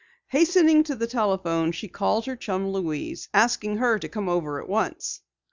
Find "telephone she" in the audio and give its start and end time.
1.05-1.87